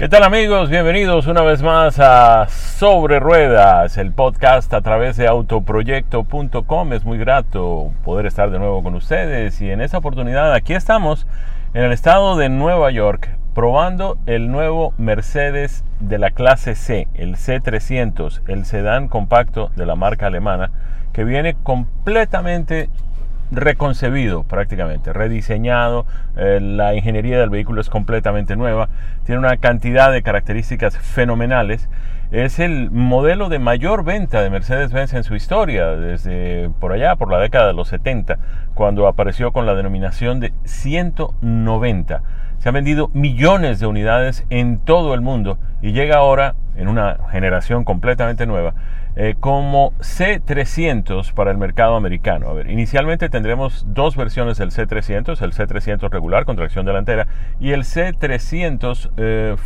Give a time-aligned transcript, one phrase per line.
[0.00, 0.70] ¿Qué tal amigos?
[0.70, 6.92] Bienvenidos una vez más a Sobre Ruedas, el podcast a través de autoproyecto.com.
[6.94, 11.26] Es muy grato poder estar de nuevo con ustedes y en esta oportunidad aquí estamos
[11.74, 17.36] en el estado de Nueva York probando el nuevo Mercedes de la clase C, el
[17.36, 20.70] C300, el sedán compacto de la marca alemana
[21.12, 22.88] que viene completamente
[23.50, 26.06] reconcebido prácticamente, rediseñado,
[26.36, 28.88] eh, la ingeniería del vehículo es completamente nueva,
[29.24, 31.88] tiene una cantidad de características fenomenales,
[32.30, 37.28] es el modelo de mayor venta de Mercedes-Benz en su historia, desde por allá, por
[37.28, 38.38] la década de los 70,
[38.74, 42.22] cuando apareció con la denominación de 190.
[42.58, 47.18] Se han vendido millones de unidades en todo el mundo y llega ahora, en una
[47.32, 48.74] generación completamente nueva,
[49.22, 52.48] eh, como C300 para el mercado americano.
[52.48, 57.26] A ver, inicialmente tendremos dos versiones del C300, el C300 regular con tracción delantera
[57.60, 59.56] y el C300 eh,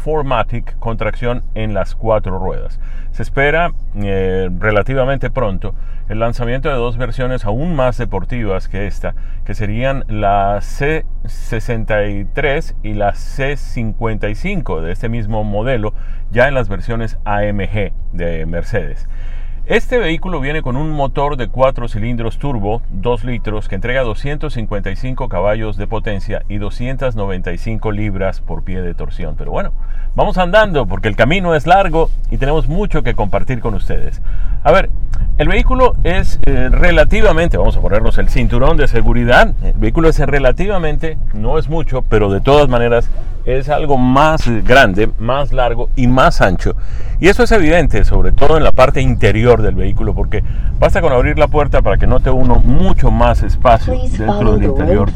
[0.81, 2.81] con tracción en las cuatro ruedas.
[3.13, 5.77] Se espera eh, relativamente pronto
[6.09, 9.15] el lanzamiento de dos versiones aún más deportivas que esta,
[9.45, 15.95] que serían la C63 y la C55 de este mismo modelo,
[16.33, 19.09] ya en las versiones AMG de Mercedes.
[19.67, 25.31] Este vehículo viene con un motor de 4 cilindros turbo, 2 litros, que entrega 255
[25.31, 29.37] caballos de potencia y 295 libras por pie de torsión.
[29.39, 29.73] Pero bueno,
[30.15, 34.21] vamos andando porque el camino es largo y tenemos mucho que compartir con ustedes.
[34.65, 34.91] A ver,
[35.39, 40.19] el vehículo es eh, relativamente, vamos a ponernos el cinturón de seguridad, el vehículo es
[40.19, 43.09] relativamente, no es mucho, pero de todas maneras
[43.45, 46.75] es algo más grande, más largo y más ancho.
[47.21, 50.43] Y eso es evidente, sobre todo en la parte interior del vehículo, porque
[50.79, 55.11] basta con abrir la puerta para que note uno mucho más espacio dentro del interior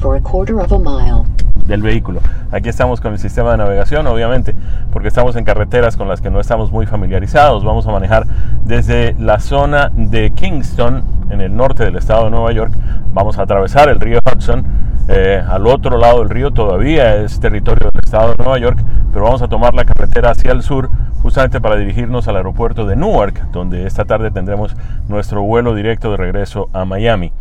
[1.69, 2.21] del vehículo.
[2.51, 4.55] Aquí estamos con el sistema de navegación, obviamente,
[4.93, 7.65] porque estamos en carreteras con las que no estamos muy familiarizados.
[7.65, 8.27] Vamos a manejar
[8.65, 12.73] desde la zona de Kingston, en el norte del estado de Nueva York.
[13.13, 14.88] Vamos a atravesar el río Hudson.
[15.11, 18.79] Eh, al otro lado del río todavía es territorio del estado de Nueva York,
[19.11, 20.91] pero vamos a tomar la carretera hacia el sur
[21.23, 24.77] justamente para dirigirnos al aeropuerto de Newark, donde esta tarde tendremos
[25.09, 27.33] nuestro vuelo directo de regreso a Miami.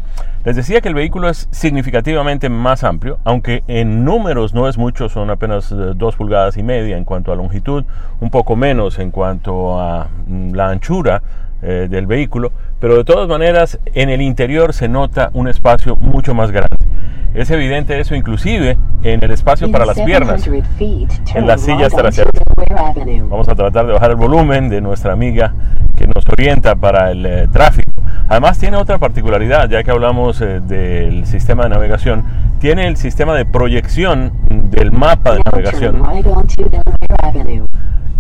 [0.46, 5.10] Les decía que el vehículo es significativamente más amplio, aunque en números no es mucho,
[5.10, 7.84] son apenas 2 eh, pulgadas y media en cuanto a longitud,
[8.22, 11.22] un poco menos en cuanto a mm, la anchura
[11.62, 16.34] eh, del vehículo, pero de todas maneras en el interior se nota un espacio mucho
[16.34, 16.77] más grande.
[17.34, 22.32] Es evidente eso inclusive en el espacio para las piernas, en las sillas traseras.
[23.30, 25.54] Vamos a tratar de bajar el volumen de nuestra amiga
[25.96, 27.92] que nos orienta para el eh, tráfico.
[28.30, 32.24] Además tiene otra particularidad, ya que hablamos eh, del sistema de navegación,
[32.60, 34.32] tiene el sistema de proyección
[34.72, 36.02] del mapa de navegación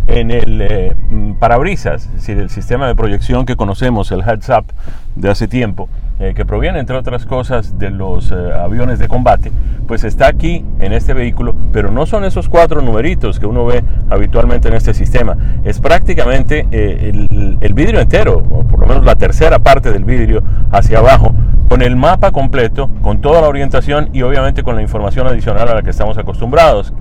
[0.07, 4.49] en el eh, mm, parabrisas, es decir, el sistema de proyección que conocemos, el heads
[4.49, 4.65] up
[5.15, 9.51] de hace tiempo, eh, que proviene entre otras cosas de los aviones de combate,
[9.87, 13.83] pues está aquí en este vehículo, pero no son esos cuatro numeritos que uno ve
[14.09, 19.15] habitualmente en este sistema, es prácticamente el, el vidrio entero, o por lo menos la
[19.15, 20.41] tercera parte del vidrio
[20.71, 21.33] hacia abajo,
[21.69, 25.75] con el mapa completo, con toda la orientación y obviamente con la información adicional a
[25.75, 26.93] la que estamos acostumbrados.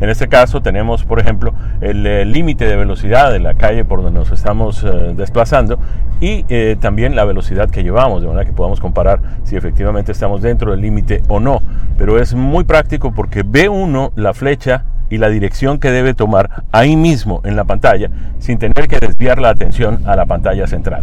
[0.00, 4.18] En este caso tenemos, por ejemplo, el límite de velocidad de la calle por donde
[4.18, 5.78] nos estamos eh, desplazando
[6.20, 10.42] y eh, también la velocidad que llevamos, de manera que podamos comparar si efectivamente estamos
[10.42, 11.60] dentro del límite o no.
[11.98, 16.64] Pero es muy práctico porque ve uno la flecha y la dirección que debe tomar
[16.72, 21.02] ahí mismo en la pantalla sin tener que desviar la atención a la pantalla central.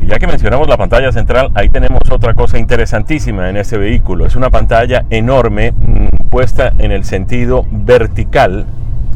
[0.00, 4.26] Y ya que mencionamos la pantalla central, ahí tenemos otra cosa interesantísima en este vehículo.
[4.26, 8.66] Es una pantalla enorme mm, puesta en el sentido vertical,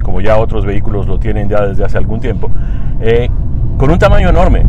[0.03, 2.51] como ya otros vehículos lo tienen ya desde hace algún tiempo,
[3.01, 3.29] eh,
[3.79, 4.65] con un tamaño enorme,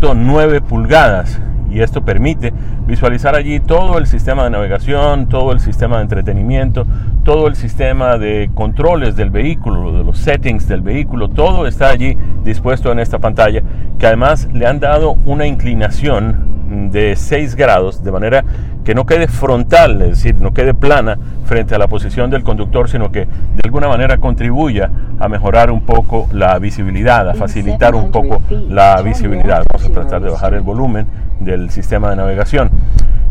[0.00, 1.40] 11.9 pulgadas
[1.70, 2.52] y esto permite
[2.86, 6.86] visualizar allí todo el sistema de navegación, todo el sistema de entretenimiento,
[7.24, 12.16] todo el sistema de controles del vehículo, de los settings del vehículo, todo está allí
[12.44, 13.62] dispuesto en esta pantalla
[13.98, 18.44] que además le han dado una inclinación de 6 grados de manera
[18.84, 22.88] que no quede frontal, es decir, no quede plana frente a la posición del conductor,
[22.88, 28.10] sino que de alguna manera contribuya a mejorar un poco la visibilidad, a facilitar un
[28.10, 29.62] poco la visibilidad.
[29.72, 31.06] Vamos a tratar de bajar el volumen
[31.40, 32.70] del sistema de navegación.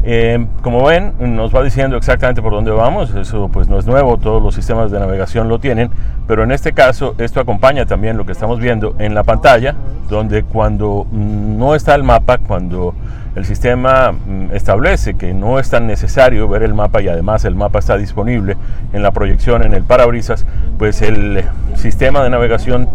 [0.04, 4.18] Eh, como ven, nos va diciendo exactamente por dónde vamos, eso pues no es nuevo,
[4.18, 5.90] todos los sistemas de navegación lo tienen,
[6.28, 9.76] pero en este caso esto acompaña también lo que estamos viendo en la pantalla,
[10.08, 12.94] donde cuando no está el mapa, cuando
[13.38, 17.54] el sistema mm, establece que no es tan necesario ver el mapa y además el
[17.54, 18.58] mapa está disponible
[18.94, 20.46] en la proyección en el parabrisas,
[20.80, 21.44] pues el
[21.76, 22.90] sistema de navegación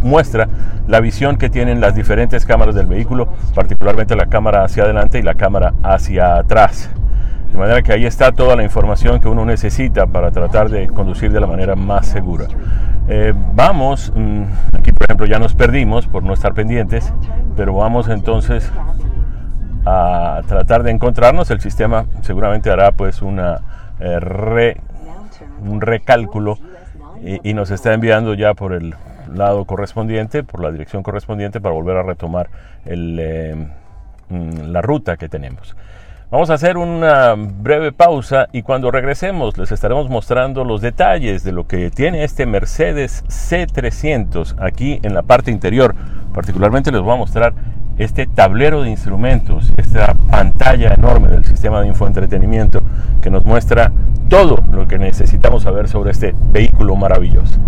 [0.00, 0.48] muestra
[0.86, 5.22] la visión que tienen las diferentes cámaras del vehículo, particularmente la cámara hacia adelante y
[5.22, 6.90] la cámara hacia atrás.
[7.50, 11.32] De manera que ahí está toda la información que uno necesita para tratar de conducir
[11.32, 12.46] de la manera más segura.
[13.08, 14.42] Eh, vamos, mm,
[14.78, 17.12] aquí por ejemplo ya nos perdimos por no estar pendientes,
[17.56, 18.70] pero vamos entonces
[19.90, 21.50] a tratar de encontrarnos.
[21.50, 23.60] El sistema seguramente hará pues una,
[23.98, 24.76] eh,
[25.62, 26.58] un recálculo
[27.22, 28.94] y, nos está enviando ya por el
[29.34, 32.48] lado correspondiente, por la dirección correspondiente para volver a retomar
[32.86, 33.68] eh,
[34.28, 35.76] mm, la ruta que tenemos.
[36.30, 41.50] Vamos a hacer una breve pausa y cuando regresemos les estaremos mostrando los detalles de
[41.50, 45.94] lo que tiene este Mercedes C300 aquí en la parte interior.
[46.32, 47.52] Particularmente les voy a mostrar
[48.00, 52.82] este tablero de instrumentos, esta pantalla enorme del sistema de infoentretenimiento
[53.20, 53.92] que nos muestra
[54.30, 57.60] todo lo que necesitamos saber sobre este vehículo maravilloso.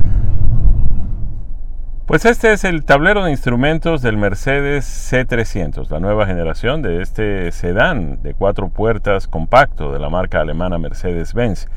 [2.06, 7.52] Pues este es el tablero de instrumentos del Mercedes C300, la nueva generación de este
[7.52, 11.69] sedán de cuatro puertas compacto de la marca alemana Mercedes-Benz.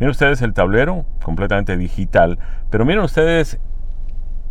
[0.00, 2.38] Miren ustedes el tablero completamente digital,
[2.70, 3.60] pero miren ustedes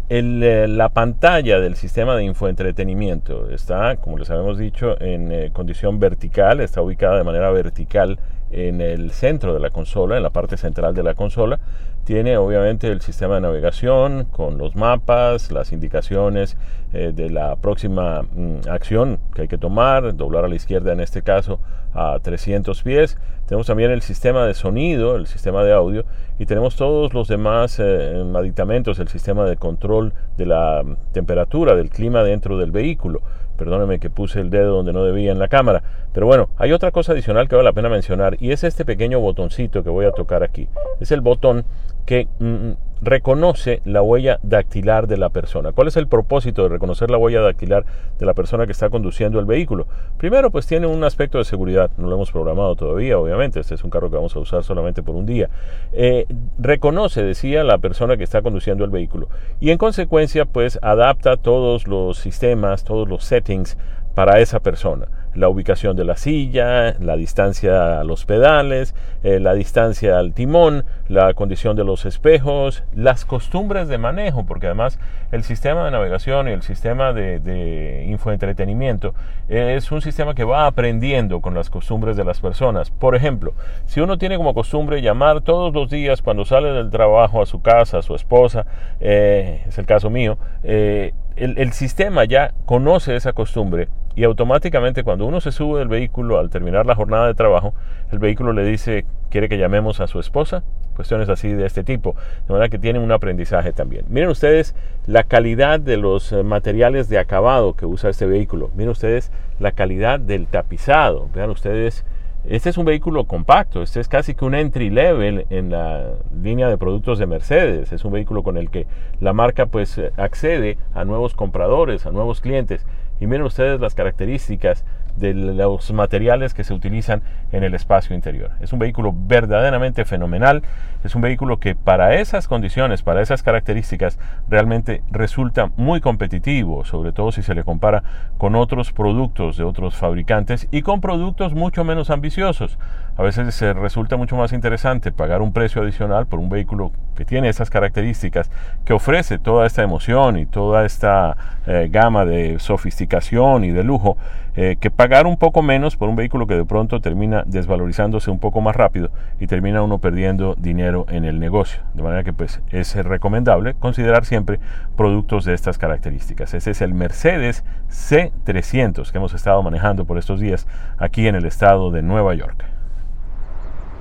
[0.10, 3.50] eh, la pantalla del sistema de infoentretenimiento.
[3.50, 8.18] Está, como les habíamos dicho, en eh, condición vertical, está ubicada de manera vertical
[8.50, 11.60] en el centro de la consola, en la parte central de la consola.
[12.06, 16.56] Tiene obviamente el sistema de navegación con los mapas, las indicaciones
[16.94, 21.02] eh, de la próxima mm, acción que hay que tomar, doblar a la izquierda en
[21.02, 21.60] este caso
[21.98, 23.18] a 300 pies.
[23.48, 26.06] Tenemos también el sistema de sonido, el sistema de audio
[26.38, 31.76] y tenemos todos los demás eh, aditamentos, el sistema de control de la mm, temperatura,
[31.76, 33.22] del clima dentro del vehículo.
[33.58, 35.82] Perdóneme que puse el dedo donde no debía en la cámara.
[36.14, 39.20] Pero bueno, hay otra cosa adicional que vale la pena mencionar y es este pequeño
[39.20, 40.68] botoncito que voy a tocar aquí.
[41.00, 41.66] Es el botón
[42.06, 42.72] que mm,
[43.02, 45.72] reconoce la huella dactilar de la persona.
[45.72, 47.86] ¿Cuál es el propósito de reconocer la huella dactilar
[48.18, 49.88] de la persona que está conduciendo el vehículo?
[50.18, 51.92] Primero, pues tiene un aspecto de seguridad.
[51.98, 53.60] No lo hemos programado todavía, obviamente.
[53.60, 55.50] Este es un carro que vamos a usar solamente por un día.
[55.94, 56.26] Eh,
[56.58, 59.30] reconoce, decía, la persona que está conduciendo el vehículo.
[59.60, 63.78] Y en consecuencia, pues adapta todos los sistemas, todos los settings
[64.16, 65.08] para esa persona.
[65.38, 70.84] La ubicación de la silla, la distancia a los pedales, eh, la distancia al timón,
[71.10, 75.00] la condición de los espejos, las costumbres de manejo, porque además
[75.32, 79.14] el sistema de navegación y el sistema de, infoentretenimiento
[79.48, 82.90] es un sistema que va aprendiendo con las costumbres de las personas.
[82.90, 83.54] Por ejemplo,
[83.86, 87.62] si uno tiene como costumbre llamar todos los días cuando sale del trabajo a su
[87.62, 88.66] casa, a su esposa,
[89.00, 95.26] eh, es el caso mío, eh, el, sistema ya conoce esa costumbre y automáticamente cuando
[95.26, 97.74] uno se sube del vehículo al terminar la jornada de trabajo,
[98.12, 100.64] el vehículo le dice, ¿quiere que llamemos a su esposa?
[100.96, 102.16] Cuestiones así de este tipo,
[102.48, 104.06] de manera que tienen un aprendizaje también.
[104.10, 104.74] Miren ustedes
[105.06, 108.72] la calidad de los eh, materiales de acabado que usa este vehículo.
[108.76, 111.30] Miren ustedes la calidad del tapizado.
[111.36, 112.04] Vean ustedes
[112.50, 116.70] este es un vehículo compacto, este es casi que un entry level en la línea
[116.70, 117.92] de productos de Mercedes.
[117.92, 118.88] Es un vehículo con el que
[119.20, 122.86] la marca pues accede a nuevos compradores, a nuevos clientes.
[123.20, 124.86] Y miren ustedes las características
[125.20, 127.22] de los materiales que se utilizan
[127.52, 128.52] en el espacio interior.
[128.60, 130.64] Es un vehículo verdaderamente fenomenal,
[131.04, 134.20] es un vehículo que para esas condiciones, para esas características,
[134.50, 138.04] realmente resulta muy competitivo, sobre todo si se le compara
[138.38, 142.78] con otros productos de otros fabricantes y con productos mucho menos ambiciosos.
[143.18, 147.26] A veces se resulta mucho más interesante pagar un precio adicional por un vehículo que
[147.26, 148.50] tiene esas características,
[148.86, 154.18] que ofrece toda esta emoción y toda esta eh, gama de sofisticación y de lujo,
[154.56, 158.40] eh, que pagar un poco menos por un vehículo que de pronto termina desvalorizándose un
[158.40, 161.82] poco más rápido y termina uno perdiendo dinero en el negocio.
[161.94, 164.60] De manera que pues es recomendable considerar siempre
[164.96, 166.54] productos de estas características.
[166.54, 171.46] Ese es el Mercedes C300 que hemos estado manejando por estos días aquí en el
[171.46, 172.77] estado de Nueva York.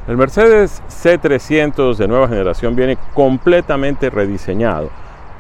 [0.08, 4.88] El Mercedes C300 de nueva generación viene completamente rediseñado.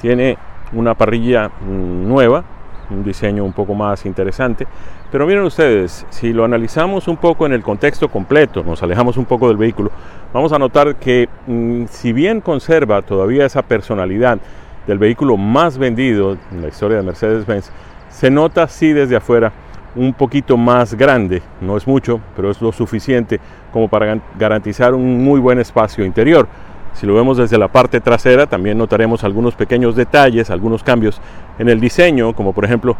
[0.00, 0.36] Tiene
[0.72, 2.42] una parrilla mm, nueva,
[2.90, 4.66] un diseño un poco más interesante.
[5.12, 9.24] Pero miren ustedes, si lo analizamos un poco en el contexto completo, nos alejamos un
[9.24, 9.92] poco del vehículo,
[10.32, 14.40] vamos a notar que mm, si bien conserva todavía esa personalidad
[14.88, 17.70] del vehículo más vendido en la historia de Mercedes-Benz,
[18.08, 19.52] se nota así desde afuera
[19.96, 23.40] un poquito más grande, no es mucho, pero es lo suficiente
[23.72, 26.46] como para garantizar un muy buen espacio interior.
[26.92, 31.20] Si lo vemos desde la parte trasera, también notaremos algunos pequeños detalles, algunos cambios
[31.58, 32.96] en el diseño, como por ejemplo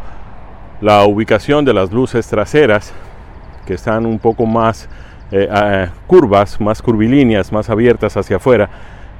[0.81, 2.93] la ubicación de las luces traseras,
[3.65, 4.89] que están un poco más
[5.31, 8.69] eh, curvas, más curvilíneas, más abiertas hacia afuera.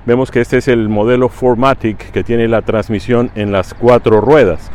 [0.05, 4.71] Vemos que este es el modelo Formatic que tiene la transmisión en las cuatro ruedas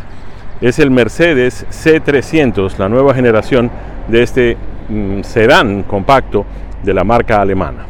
[0.63, 3.71] es el Mercedes C300, la nueva generación
[4.07, 4.57] de este
[4.89, 6.47] mm, sedán compacto
[6.85, 7.87] de la marca alemana.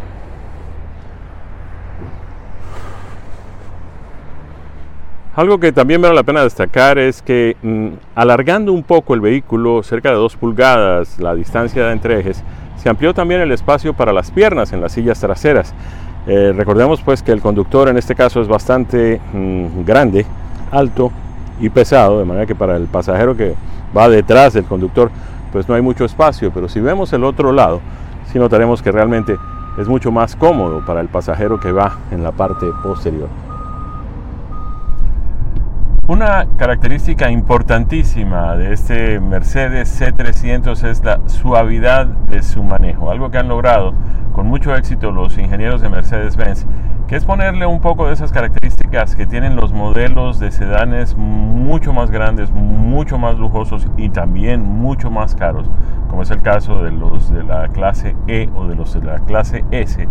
[5.35, 9.83] Algo que también vale la pena destacar es que mm, alargando un poco el vehículo,
[9.83, 12.43] cerca de 2 pulgadas, la distancia entre ejes,
[12.77, 15.75] se amplió también el espacio para las piernas en las sillas traseras.
[16.27, 20.25] Eh, recordemos pues que el conductor en este caso es bastante mm, grande,
[20.71, 21.13] alto
[21.61, 23.55] y pesado, de manera que para el pasajero que
[23.97, 25.11] va detrás del conductor,
[25.53, 27.81] pues no hay mucho espacio, pero si vemos el otro lado,
[28.33, 29.39] sí notaremos que realmente
[29.79, 33.29] es mucho más cómodo para el pasajero que va en la parte posterior.
[36.09, 43.39] Una característica importantísima de este Mercedes C300 es la suavidad de su manejo, algo que
[43.39, 43.95] han logrado
[44.33, 46.67] con mucho éxito los ingenieros de Mercedes-Benz
[47.13, 52.11] es ponerle un poco de esas características que tienen los modelos de sedanes mucho más
[52.11, 55.69] grandes, mucho más lujosos y también mucho más caros,
[56.09, 59.19] como es el caso de los de la clase E o de los de la
[59.19, 60.09] clase S.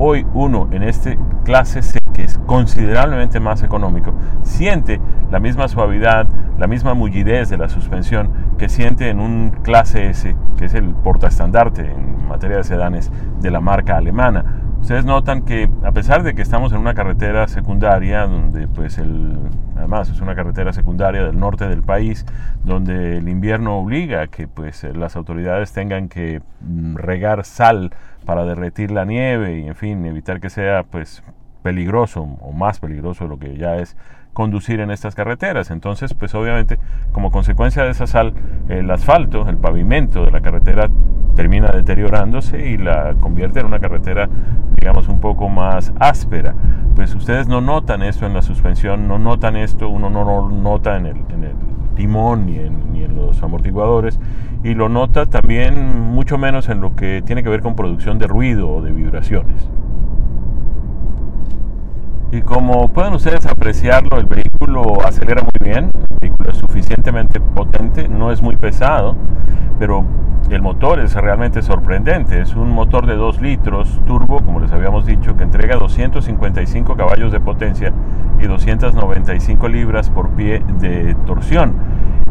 [0.00, 6.26] Hoy uno en este clase C, que es considerablemente más económico, siente la misma suavidad,
[6.58, 8.28] la misma mullidez de la suspensión
[8.58, 13.50] que siente en un clase S, que es el portaestandarte en materia de sedanes de
[13.52, 18.26] la marca alemana ustedes notan que a pesar de que estamos en una carretera secundaria,
[18.26, 19.38] donde pues el,
[19.76, 22.26] además es una carretera secundaria del norte del país,
[22.64, 27.92] donde el invierno obliga a que pues las autoridades tengan que mm, regar sal
[28.24, 31.22] para derretir la nieve y en fin, evitar que sea pues
[31.62, 33.96] peligroso o más peligroso de lo que ya es
[34.32, 35.70] conducir en estas carreteras.
[35.70, 36.78] Entonces, pues obviamente,
[37.12, 38.34] como consecuencia de esa sal,
[38.68, 40.88] el asfalto, el pavimento de la carretera
[41.34, 44.28] termina deteriorándose y la convierte en una carretera,
[44.78, 46.54] digamos, un poco más áspera.
[46.94, 50.96] Pues ustedes no notan esto en la suspensión, no notan esto, uno no lo nota
[50.96, 51.16] en el,
[51.94, 54.18] timón ni en los amortiguadores
[54.62, 58.26] y lo nota también mucho menos en lo que tiene que ver con producción de
[58.26, 59.70] ruido o de vibraciones.
[62.32, 68.08] Y como pueden ustedes apreciarlo, el vehículo acelera muy bien, el vehículo es suficientemente potente,
[68.08, 69.16] no es muy pesado,
[69.80, 70.04] pero
[70.48, 72.40] el motor es realmente sorprendente.
[72.40, 77.32] Es un motor de 2 litros turbo, como les habíamos dicho, que entrega 255 caballos
[77.32, 77.92] de potencia
[78.40, 81.74] y 295 libras por pie de torsión.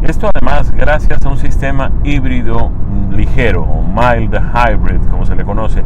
[0.02, 2.70] Esto además gracias a un sistema híbrido
[3.10, 5.82] ligero o mild hybrid, como se le conoce,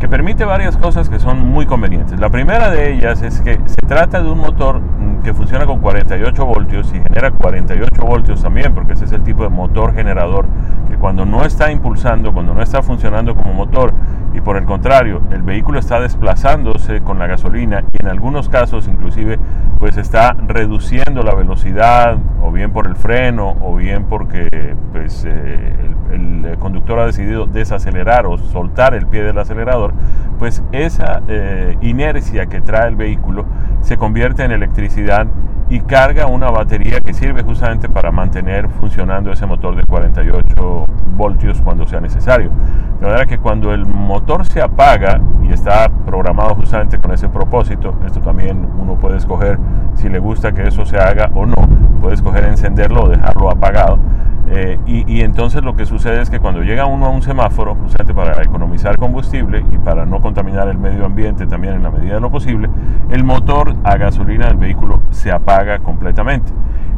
[0.00, 2.18] que permite varias cosas que son muy convenientes.
[2.18, 4.80] La primera de ellas es que se trata de un motor
[5.22, 9.42] que funciona con 48 voltios y genera 48 voltios también, porque ese es el tipo
[9.42, 10.46] de motor generador
[10.88, 13.92] que cuando no está impulsando, cuando no está funcionando como motor
[14.34, 18.86] y por el contrario, el vehículo está desplazándose con la gasolina y en algunos casos
[18.88, 19.38] inclusive
[19.78, 24.48] pues está reduciendo la velocidad o bien por el freno o bien porque
[24.92, 25.72] pues, eh,
[26.12, 29.92] el, conductor ha decidido desacelerar o soltar el pie del acelerador,
[30.38, 33.44] pues esa eh, inercia que trae el vehículo
[33.80, 35.26] se convierte en electricidad
[35.70, 41.60] y carga una batería que sirve justamente para mantener funcionando ese motor de 48 voltios
[41.60, 42.50] cuando sea necesario.
[43.00, 47.94] De manera que cuando el motor se apaga y está programado justamente con ese propósito,
[48.04, 49.58] esto también uno puede escoger
[49.94, 51.54] si le gusta que eso se haga o no,
[52.00, 53.98] puede escoger encenderlo o dejarlo apagado.
[54.50, 58.14] Eh, y, entonces lo que sucede es que cuando llega uno a un semáforo, justamente
[58.14, 62.20] para economizar combustible y para no contaminar el medio ambiente también en la medida de
[62.20, 62.70] lo posible,
[63.10, 66.50] el motor a gasolina del vehículo se apaga completamente.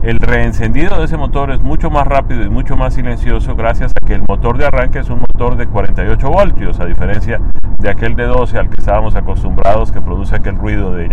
[0.03, 4.07] El reencendido de ese motor es mucho más rápido y mucho más silencioso gracias a
[4.07, 7.41] que el motor de arranque es un motor de 48 voltios, a diferencia
[7.81, 11.07] de aquel de 12 al que estábamos acostumbrados que produce aquel ruido de...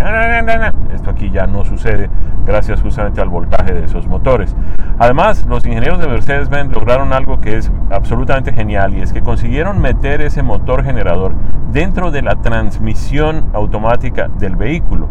[0.94, 2.10] Esto aquí ya no sucede
[2.46, 4.56] gracias justamente al voltaje de esos motores.
[5.00, 9.80] Además, los ingenieros de Mercedes-Benz lograron algo que es absolutamente genial y es que consiguieron
[9.80, 11.34] meter ese motor generador
[11.72, 15.08] dentro de la transmisión automática del vehículo.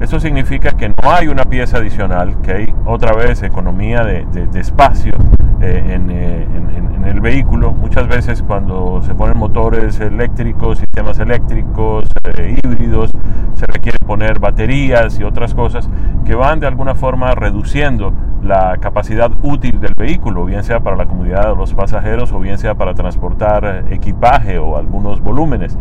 [0.00, 4.24] Esto significa que no hay una pieza adicional, que hay otra vez economía de,
[4.60, 5.14] espacio
[5.60, 7.72] eh, en, en, el vehículo.
[7.72, 13.10] Muchas veces cuando se ponen motores eléctricos, sistemas eléctricos, eh, híbridos,
[13.54, 15.90] se requiere poner baterías y otras cosas
[16.24, 18.14] que van de alguna forma reduciendo
[18.50, 22.58] la capacidad útil del vehículo, bien sea para la comodidad de los pasajeros o bien
[22.58, 25.78] sea para transportar equipaje o algunos volúmenes.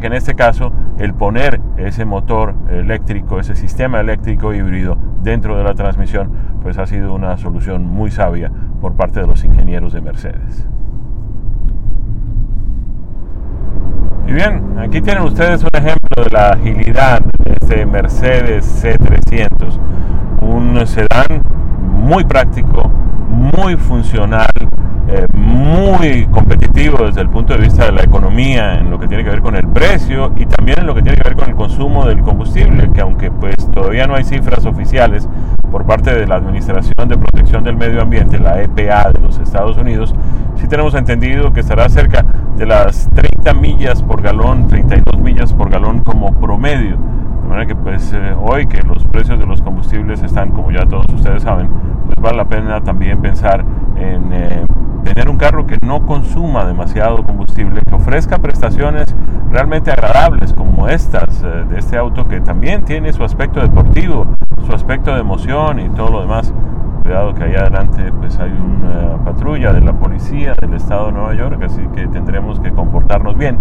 [0.00, 5.62] que en este caso el poner ese motor eléctrico, ese sistema eléctrico híbrido dentro de
[5.62, 6.32] la transmisión,
[6.64, 8.50] pues ha sido una solución muy sabia
[8.80, 10.66] por parte de los ingenieros de Mercedes.
[14.26, 19.78] Y bien, aquí tienen ustedes un ejemplo de la agilidad de este Mercedes C300,
[20.40, 21.59] un sedán
[22.10, 22.90] muy práctico,
[23.54, 24.50] muy funcional,
[25.06, 29.22] eh, muy competitivo desde el punto de vista de la economía en lo que tiene
[29.22, 31.54] que ver con el precio y también en lo que tiene que ver con el
[31.54, 35.28] consumo del combustible, que aunque pues todavía no hay cifras oficiales
[35.70, 39.78] por parte de la Administración de Protección del Medio Ambiente, la EPA de los Estados
[39.78, 40.12] Unidos,
[40.56, 42.26] sí tenemos entendido que estará cerca
[42.56, 46.98] de las 30 millas por galón, 32 millas por galón como promedio.
[47.50, 51.04] Manera que pues eh, hoy que los precios de los combustibles están, como ya todos
[51.12, 51.68] ustedes saben,
[52.06, 53.64] pues vale la pena también pensar
[53.96, 54.64] en eh,
[55.02, 59.16] tener un carro que no consuma demasiado combustible, que ofrezca prestaciones
[59.50, 64.28] realmente agradables como estas eh, de este auto que también tiene su aspecto deportivo,
[64.64, 66.54] su aspecto de emoción y todo lo demás.
[67.02, 71.34] Cuidado que allá adelante pues hay una patrulla de la policía del estado de Nueva
[71.34, 73.58] York, así que tendremos que comportarnos bien.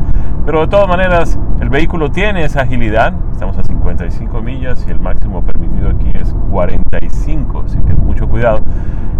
[0.49, 4.99] Pero de todas maneras, el vehículo tiene esa agilidad, estamos a 55 millas y el
[4.99, 8.61] máximo permitido aquí es 45, así que mucho cuidado.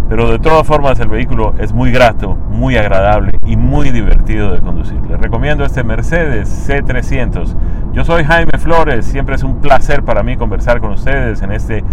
[0.09, 4.59] Pero de todas formas el vehículo es muy grato, muy agradable y muy divertido de
[4.59, 4.99] conducir.
[5.07, 7.55] Les recomiendo este Mercedes C300.
[7.93, 11.83] Yo soy Jaime Flores, siempre es un placer para mí conversar con ustedes en este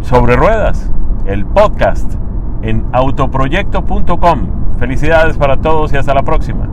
[0.00, 0.90] Sobre Ruedas,
[1.26, 2.12] el podcast
[2.62, 4.48] en autoproyecto.com.
[4.80, 6.68] Felicidades para todos y hasta la próxima.